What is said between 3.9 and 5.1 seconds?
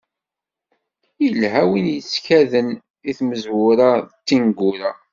d tneggura.